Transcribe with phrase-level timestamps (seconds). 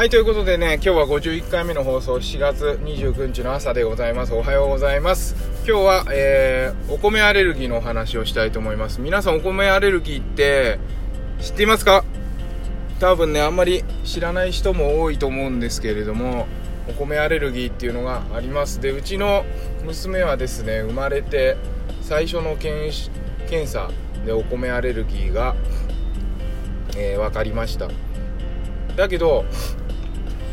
[0.00, 4.32] はい、ということでね、今日は51回目の放送、7月29日の朝でございます。
[4.32, 5.36] おはようございます。
[5.68, 9.02] 今日は、えー、お米アレルギーのお話をしたいと思います。
[9.02, 10.78] 皆さんお米アレルギーって
[11.38, 12.06] 知っていますか？
[12.98, 16.46] 多分ね、あんまり知らない人も多いと思うんですけれども、
[16.88, 18.80] お米アレルギーっていうのがあります。
[18.80, 19.44] で、うちの
[19.84, 21.58] 娘はですね、生まれて
[22.00, 22.90] 最初の検
[23.66, 23.90] 査
[24.24, 25.54] でお米アレルギーが、
[26.96, 27.90] えー、分かりました。
[28.96, 29.44] だけど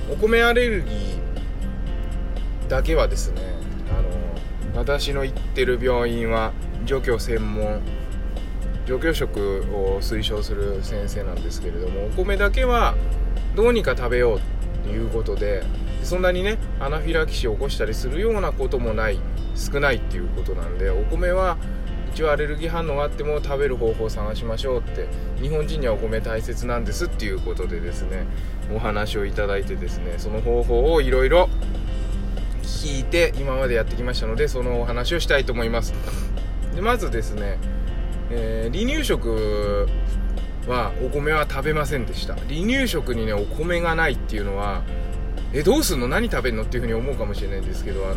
[0.10, 3.42] お米アレルギーだけはですね
[3.90, 6.54] あの私の行ってる病院は
[6.86, 7.82] 除去専門
[8.86, 12.96] 除去食を推奨する先生なんですけれどもお米だけは
[13.56, 14.42] どうにか食べよう
[14.84, 15.64] ということで
[16.04, 19.20] そんなにねアナフィラキシーを起こしたりするようなこともない
[19.56, 21.58] 少ないっていうことなんでお米は
[22.18, 25.08] 一応アレルギー反応があっても食べる方法を探しましょうって
[25.40, 28.26] 日本人にはお米大切なんですっていうことでですね
[28.74, 31.48] お話をいただいてですねその方法をいろいろ
[32.64, 35.94] 聞いて今までやってきましたのでそのお話をしたいと思います。
[36.74, 37.60] でまずですね、
[38.32, 39.88] えー、離乳食
[40.68, 42.34] はお米は食べませんでした。
[42.34, 44.82] 離乳食にねお米がないっていうのは
[45.54, 46.08] えどうすんの？
[46.08, 46.64] 何食べんの？
[46.64, 48.16] っていうふうに思うかもしれないんですけどあの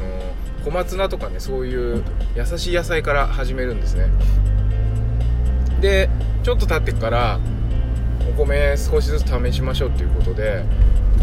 [0.64, 2.04] 小松菜とかねそういう
[2.36, 4.08] 優しい野菜から始めるんですね。
[5.80, 6.10] で
[6.42, 7.38] ちょっと経ってから
[8.28, 10.64] お米少しずつ試しましょうっていうことで、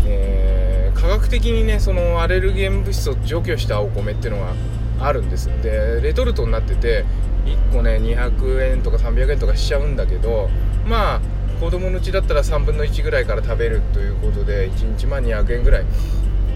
[0.05, 4.53] えー、科学的にねそのアレルゲン物質を除去したお米っていうのが
[4.99, 5.47] あるんです。
[5.61, 7.05] でレトルトになってて
[7.45, 10.49] 1個ね200円とか300円とかしちゃうんだけど
[10.87, 11.21] まあ
[11.59, 15.83] 子供のうちだったら3分の1ぐらいから食べるということで1日ま200円ぐらい。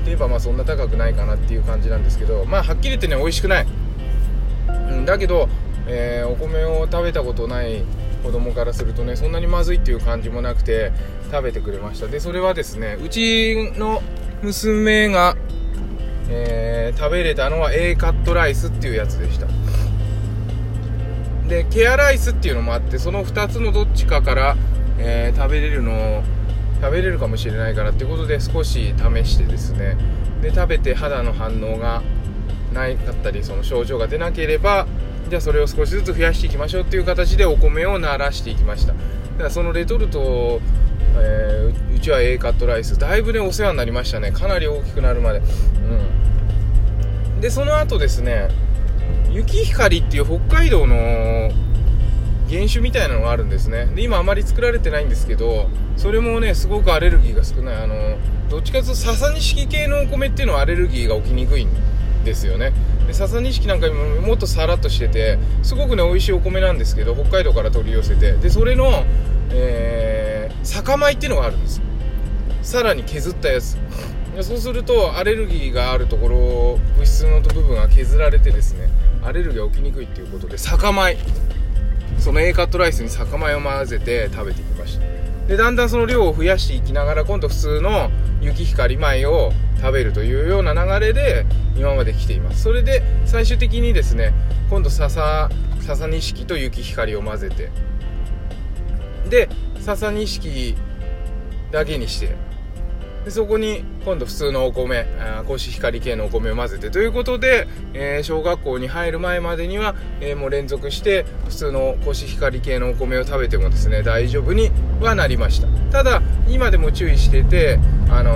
[0.02, 3.68] って言えばまあそんな高くないかなっていう感じなんですけどまあはっきり言ってね美味しくない、
[4.68, 5.48] うん、だけど、
[5.88, 7.84] えー、お米を食べたことない
[8.24, 10.92] 子供からするとねそんなにまずいっていう感じもなくて
[11.32, 12.08] 食べてくれました。
[12.08, 14.02] でそれはですねうちの
[14.42, 15.36] 娘が、
[16.30, 19.48] えー、食べれたのは A カットライスっていうやつでした。
[21.48, 24.56] でケアライスっていうのもあってその2つのどっちかから
[24.98, 26.24] えー、食べれるの
[26.82, 29.98] 食べれるかもしれないからってことで少し試してですね。
[30.42, 32.02] で食べて肌の反応が
[32.74, 34.88] ないかったりその症状が出なければ
[35.30, 38.94] じゃあそれを少しずつ増やしていきましょうっていう形でお米を慣らしていきました。
[38.94, 39.00] だ
[39.38, 40.60] からそのレトルト、
[41.18, 42.98] えー、うちは A カットライス。
[42.98, 44.32] だいぶねお世話になりましたね。
[44.32, 45.40] かなり大きくなるまで。
[45.40, 47.42] うん。
[47.42, 48.50] でその後ですね
[49.32, 51.52] 雪光っていう北海道の
[52.52, 53.86] 原種みたいなのがあるんですね。
[53.96, 57.76] で今あまり作られてないんですけどそれもねすごくアレルギーが少ない。
[57.84, 58.18] あの
[58.50, 61.70] どっちかというと笹錦系のお米っていうのはアレルギーが起きにくいん
[62.26, 62.74] ですよね。
[63.08, 68.34] で笹錦なんかももっとさらっとしててすごくね美味しいお米なんですけど北海道から取り寄せて。
[68.34, 69.06] でそれの、
[69.52, 71.82] えー、酒米っていうのがあるんです。
[72.62, 73.78] さらに削ったやつ。
[74.42, 78.90] そうするとアレルギーがあるところ物質の部分が削られてですね
[79.22, 81.18] アレルギーが起きにくいっていうことで酒米。
[82.20, 85.06] その A カットライスに酒米を混ぜて食べていきました。
[85.48, 88.10] でだんだんその量を増やしていきながら今度普通の
[88.42, 91.46] 雪光米を食べるというような流れで
[91.76, 92.64] 今まで来ています。
[92.64, 94.34] それで最終的にですね
[94.70, 95.50] 今度笹
[95.82, 97.70] 笹錦と雪光を混ぜて。
[99.30, 99.50] で
[99.80, 100.76] 笹錦
[101.72, 102.36] だけにして
[103.26, 105.06] でそこに今度普通のお米
[105.48, 106.90] コシヒカリ系のお米を混ぜて。
[106.90, 115.68] ということで、えー、小学校に入る前までには、えー、もう連続して普通のコシヒカリ系のお米を食べてもですね大丈夫にはなりました。
[115.92, 117.80] ただ今でも注意してて、
[118.10, 118.34] あの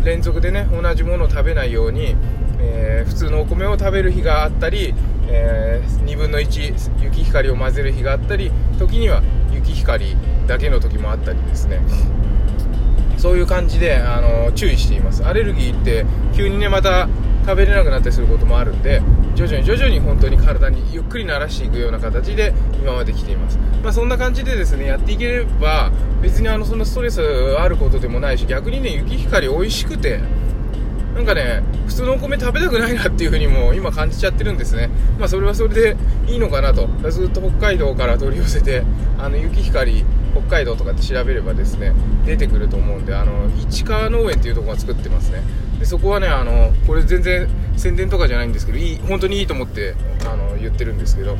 [0.00, 2.14] ー、連続でね同じものを食べないように、
[2.58, 4.94] え普通のお米を食べる日があったり、
[5.28, 11.80] え2分の1雪光を混ぜる日があったり時には雪光だけの時もあったりですね。
[13.26, 15.24] そういう感じで、あの注意しています。
[15.24, 17.08] アレルギーって急にねまた
[17.44, 19.02] 食べれなくなったりすることもあるんで
[19.34, 27.20] 徐々に徐々に本当に体にゆっくり慣らしていくような形で今まで来ています、まあ、そんな感じでですねやっていければ別にあのそんなストレス
[27.58, 30.20] あることでもないし逆にね雪光美味しくて
[31.16, 34.90] なんかね普通のお米食べたくないなっていう風にも今感じちゃってるんですね。
[35.18, 35.96] まあそれはそれで
[36.28, 36.88] いいのかなと。
[37.10, 38.82] ずっと北海道から取り寄せて
[39.18, 41.94] あの雪光北海道とかって調べればですね
[42.26, 45.42] 出てくると思うんであの市川農園っていうところが作ってますね。
[45.78, 49.94] でそこはねあのこれ全然宣伝とかじゃないんですけどいい本当にいいと思って
[50.30, 51.38] あの言ってるんですけど。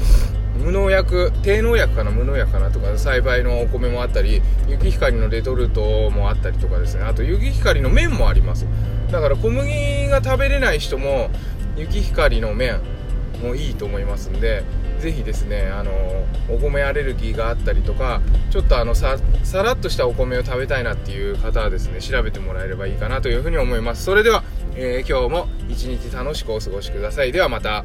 [0.56, 7.04] 無農薬低農薬かな無農薬かなとか栽培のお米もあったり雪光のレトルトもあったりとかですね。
[7.04, 8.66] あと雪光の麺もあります。
[9.10, 11.30] だから小麦が食べれない人も
[11.76, 12.80] 雪光の麺
[13.42, 14.64] もいいと思いますんで
[14.98, 15.92] ぜひですねあの
[16.48, 24.04] お米アレルギーがあったりとかちょっとあのささらっとしたお米を食べたいなっていう方はですね調べてもらえればいいかなというふうに思います。
[24.04, 24.42] それでは、
[24.74, 27.32] えー、今日も一日楽しくお過ごしください。
[27.32, 27.84] ではまた。